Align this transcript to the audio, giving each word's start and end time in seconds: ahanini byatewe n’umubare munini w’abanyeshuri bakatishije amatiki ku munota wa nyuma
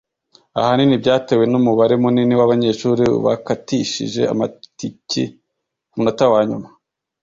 ahanini 0.59 1.01
byatewe 1.01 1.43
n’umubare 1.51 1.93
munini 2.01 2.33
w’abanyeshuri 2.39 3.03
bakatishije 3.25 4.21
amatiki 4.33 5.23
ku 5.89 5.93
munota 5.97 6.25
wa 6.33 6.41
nyuma 6.49 6.67